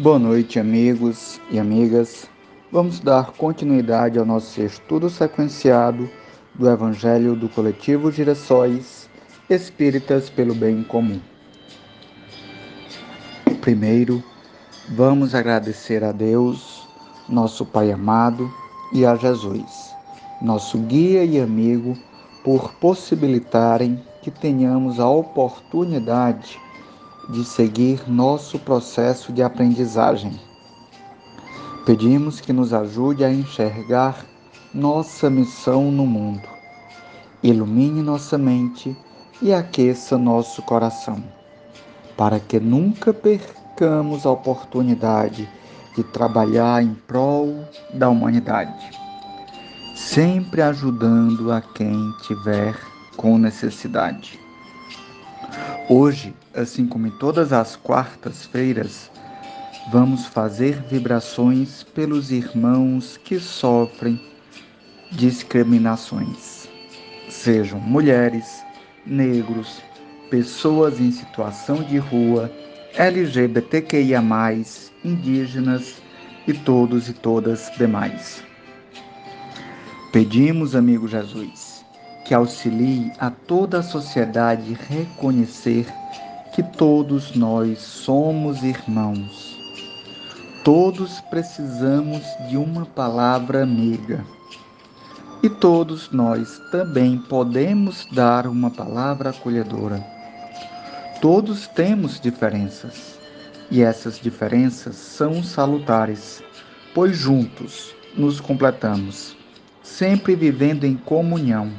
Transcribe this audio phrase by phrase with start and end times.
[0.00, 2.30] Boa noite, amigos e amigas.
[2.70, 6.08] Vamos dar continuidade ao nosso estudo sequenciado
[6.54, 9.10] do Evangelho do Coletivo Girassóis
[9.50, 11.18] Espíritas pelo Bem Comum.
[13.60, 14.22] Primeiro,
[14.90, 16.88] vamos agradecer a Deus,
[17.28, 18.48] nosso Pai amado,
[18.92, 19.92] e a Jesus,
[20.40, 21.98] nosso guia e amigo,
[22.44, 26.56] por possibilitarem que tenhamos a oportunidade
[27.28, 30.40] de seguir nosso processo de aprendizagem.
[31.84, 34.24] Pedimos que nos ajude a enxergar
[34.72, 36.48] nossa missão no mundo,
[37.42, 38.96] ilumine nossa mente
[39.42, 41.22] e aqueça nosso coração,
[42.16, 45.48] para que nunca percamos a oportunidade
[45.94, 48.90] de trabalhar em prol da humanidade,
[49.94, 52.74] sempre ajudando a quem tiver
[53.16, 54.47] com necessidade.
[55.88, 59.10] Hoje, assim como em todas as quartas-feiras,
[59.90, 64.20] vamos fazer vibrações pelos irmãos que sofrem
[65.12, 66.68] discriminações,
[67.30, 68.62] sejam mulheres,
[69.06, 69.80] negros,
[70.30, 72.52] pessoas em situação de rua,
[72.94, 74.22] LGBTQIA,
[75.04, 76.02] indígenas
[76.46, 78.42] e todos e todas demais.
[80.12, 81.67] Pedimos, amigo Jesus,
[82.28, 85.86] que auxilie a toda a sociedade reconhecer
[86.54, 89.58] que todos nós somos irmãos.
[90.62, 94.22] Todos precisamos de uma palavra amiga.
[95.42, 100.04] E todos nós também podemos dar uma palavra acolhedora.
[101.22, 103.18] Todos temos diferenças,
[103.70, 106.42] e essas diferenças são salutares,
[106.94, 109.34] pois juntos nos completamos,
[109.82, 111.72] sempre vivendo em comunhão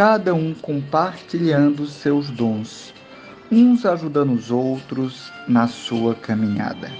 [0.00, 2.94] cada um compartilhando seus dons,
[3.52, 6.90] uns ajudando os outros na sua caminhada.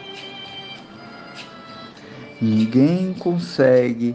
[2.42, 4.14] Ninguém consegue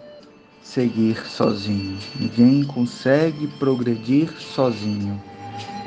[0.62, 5.20] seguir sozinho, ninguém consegue progredir sozinho,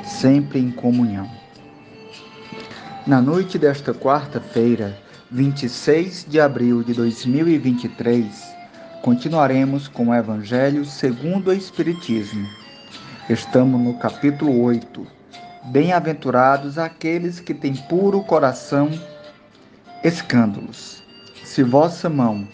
[0.04, 1.30] sempre em comunhão.
[3.06, 4.98] Na noite desta quarta-feira,
[5.30, 8.26] 26 de abril de 2023,
[9.02, 12.66] continuaremos com o Evangelho segundo o Espiritismo
[13.28, 15.06] Estamos no capítulo 8.
[15.64, 18.90] Bem-aventurados aqueles que têm puro coração
[20.02, 21.02] escândalos.
[21.44, 22.48] Se vossa mão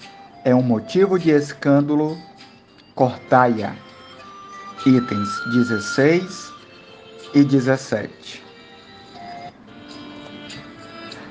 [0.45, 2.19] é um motivo de escândalo,
[2.93, 3.77] cortai-a.
[4.85, 6.53] Itens 16
[7.35, 8.43] e 17.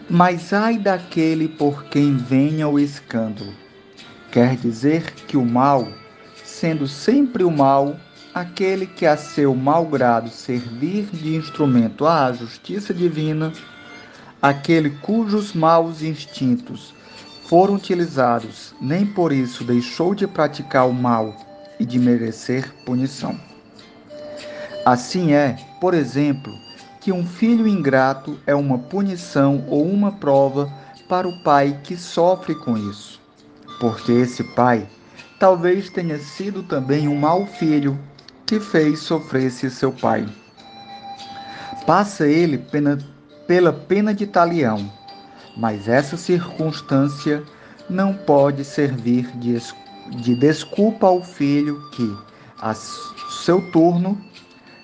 [0.10, 3.54] Mas ai daquele por quem venha o escândalo.
[4.32, 5.86] Quer dizer que o mal,
[6.46, 7.98] sendo sempre o mal,
[8.34, 13.54] aquele que a seu mau grado servir de instrumento à justiça divina,
[14.42, 16.94] aquele cujos maus instintos
[17.48, 21.36] foram utilizados, nem por isso deixou de praticar o mal
[21.80, 23.40] e de merecer punição.
[24.84, 26.52] Assim é, por exemplo,
[27.00, 30.72] que um filho ingrato é uma punição ou uma prova
[31.08, 33.22] para o pai que sofre com isso,
[33.80, 34.88] porque esse pai
[35.38, 38.00] talvez tenha sido também um mau filho
[38.46, 40.28] que fez sofresse seu pai.
[41.86, 42.98] Passa ele pena,
[43.48, 44.92] pela pena de talião,
[45.58, 47.44] mas essa circunstância
[47.90, 49.58] não pode servir de,
[50.22, 52.16] de desculpa ao filho que,
[52.60, 54.20] a seu turno,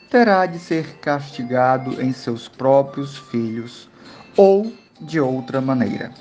[0.10, 3.90] terá de ser castigado em seus próprios filhos
[4.36, 6.12] ou de outra maneira.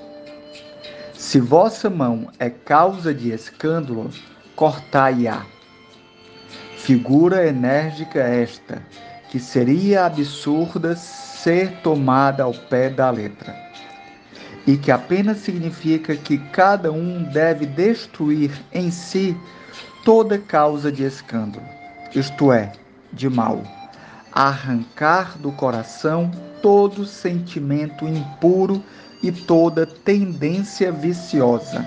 [1.15, 4.11] Se vossa mão é causa de escândalo,
[4.55, 5.45] cortai-a
[6.89, 8.83] Figura enérgica esta,
[9.29, 13.55] que seria absurda ser tomada ao pé da letra,
[14.67, 19.37] e que apenas significa que cada um deve destruir em si
[20.03, 21.67] toda causa de escândalo,
[22.15, 22.73] isto é,
[23.13, 23.63] de mal,
[24.33, 26.31] arrancar do coração
[26.63, 28.83] todo sentimento impuro
[29.23, 31.85] e toda tendência viciosa.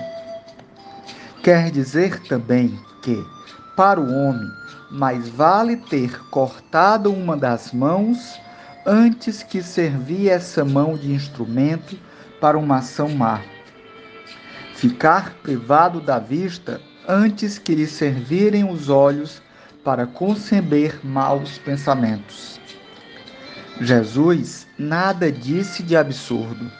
[1.42, 3.20] Quer dizer também que,
[3.76, 4.50] para o homem,
[4.90, 8.38] mais vale ter cortado uma das mãos
[8.84, 11.96] antes que servir essa mão de instrumento
[12.40, 13.40] para uma ação má.
[14.74, 19.40] Ficar privado da vista antes que lhe servirem os olhos
[19.84, 22.60] para conceber maus pensamentos.
[23.80, 26.70] Jesus nada disse de absurdo.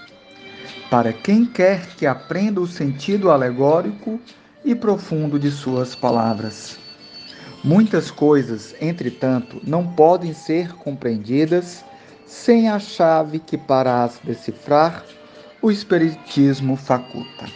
[0.91, 4.21] Para quem quer que aprenda o sentido alegórico
[4.64, 6.79] e profundo de suas palavras.
[7.64, 11.85] Muitas coisas, entretanto, não podem ser compreendidas
[12.26, 15.05] sem a chave que, para as decifrar,
[15.61, 17.47] o Espiritismo faculta.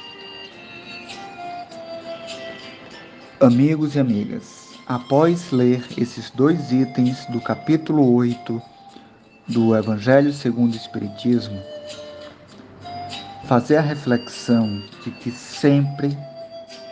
[3.41, 8.63] Amigos e amigas, após ler esses dois itens do capítulo 8
[9.49, 11.61] do Evangelho segundo o Espiritismo,
[13.47, 16.17] fazer a reflexão de que sempre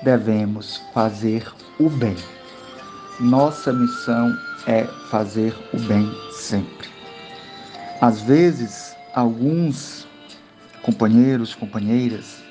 [0.04, 2.16] devemos fazer o bem.
[3.18, 4.36] Nossa missão
[4.66, 6.88] é fazer o bem sempre.
[8.00, 10.06] Às vezes, alguns
[10.82, 12.42] companheiros, companheiras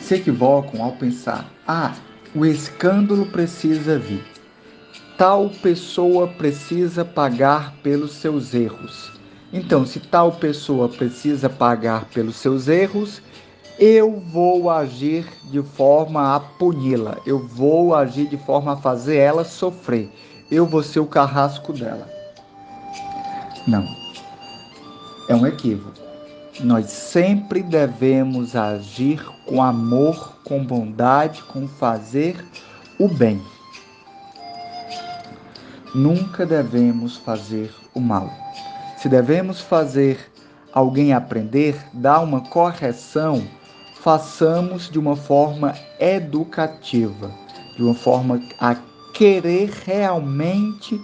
[0.00, 1.94] se equivocam ao pensar: ah,
[2.34, 4.24] o escândalo precisa vir.
[5.18, 9.10] Tal pessoa precisa pagar pelos seus erros.
[9.52, 13.20] Então, se tal pessoa precisa pagar pelos seus erros,
[13.80, 19.42] eu vou agir de forma a puni-la, eu vou agir de forma a fazer ela
[19.42, 20.12] sofrer,
[20.50, 22.06] eu vou ser o carrasco dela.
[23.66, 23.82] Não,
[25.30, 25.98] é um equívoco.
[26.60, 32.36] Nós sempre devemos agir com amor, com bondade, com fazer
[32.98, 33.40] o bem.
[35.94, 38.30] Nunca devemos fazer o mal.
[38.98, 40.30] Se devemos fazer
[40.70, 43.42] alguém aprender, dar uma correção,
[44.02, 47.30] façamos de uma forma educativa,
[47.76, 48.74] de uma forma a
[49.12, 51.00] querer realmente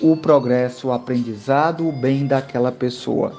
[0.00, 3.32] o progresso, o aprendizado, o bem daquela pessoa.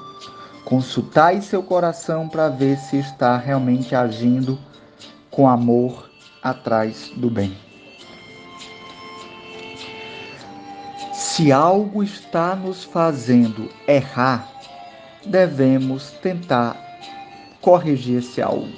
[0.64, 4.58] Consultai seu coração para ver se está realmente agindo
[5.30, 6.08] com amor
[6.42, 7.56] atrás do bem.
[11.12, 14.48] Se algo está nos fazendo errar,
[15.26, 16.85] devemos tentar
[17.66, 18.68] corrigir esse algo.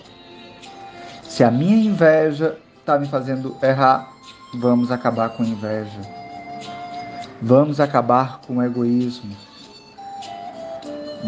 [1.23, 4.11] Se a minha inveja está me fazendo errar,
[4.55, 6.01] vamos acabar com inveja.
[7.43, 9.37] Vamos acabar com o egoísmo.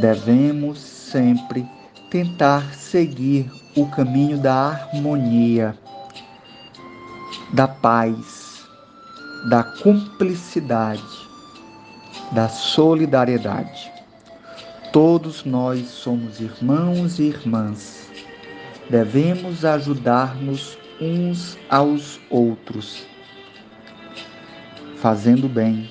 [0.01, 1.69] Devemos sempre
[2.11, 5.77] tentar seguir o caminho da harmonia,
[7.53, 8.65] da paz,
[9.51, 11.03] da cumplicidade,
[12.33, 14.00] da solidariedade.
[14.93, 18.11] Todos nós somos irmãos e irmãs.
[18.89, 23.07] Devemos ajudar-nos uns aos outros,
[24.97, 25.89] fazendo bem.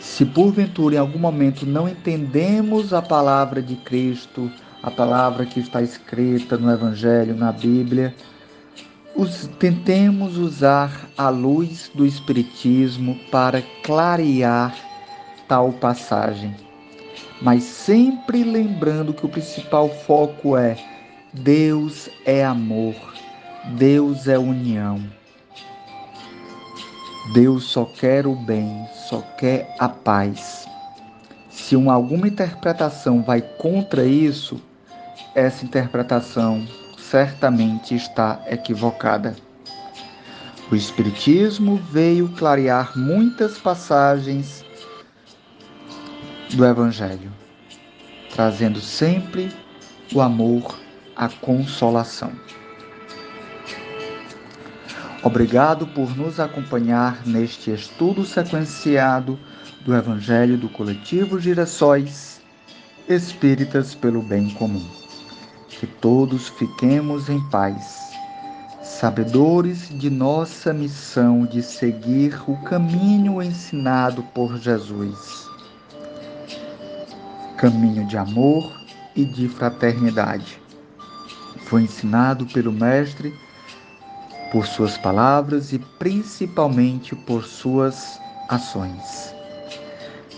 [0.00, 4.50] Se porventura em algum momento não entendemos a palavra de Cristo,
[4.82, 8.14] a palavra que está escrita no Evangelho, na Bíblia,
[9.14, 14.74] os, tentemos usar a luz do Espiritismo para clarear
[15.46, 16.71] tal passagem.
[17.40, 20.76] Mas sempre lembrando que o principal foco é
[21.32, 22.94] Deus é amor,
[23.76, 25.02] Deus é união.
[27.32, 30.66] Deus só quer o bem, só quer a paz.
[31.48, 34.60] Se uma, alguma interpretação vai contra isso,
[35.34, 36.66] essa interpretação
[36.98, 39.34] certamente está equivocada.
[40.70, 44.64] O Espiritismo veio clarear muitas passagens
[46.54, 47.32] do Evangelho,
[48.34, 49.50] trazendo sempre
[50.12, 50.78] o amor,
[51.16, 52.32] a consolação.
[55.22, 59.38] Obrigado por nos acompanhar neste estudo sequenciado
[59.84, 62.40] do Evangelho do Coletivo Girassóis
[63.08, 64.84] Espíritas pelo Bem Comum
[65.68, 68.12] que todos fiquemos em paz,
[68.84, 75.51] sabedores de nossa missão de seguir o caminho ensinado por Jesus
[77.62, 78.72] caminho de amor
[79.14, 80.60] e de fraternidade.
[81.66, 83.32] Foi ensinado pelo Mestre
[84.50, 89.32] por suas palavras e principalmente por suas ações.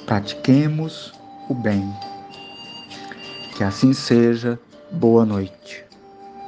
[0.05, 1.15] Pratiquemos
[1.49, 1.91] o bem.
[3.57, 4.61] Que assim seja
[4.93, 5.84] Boa noite.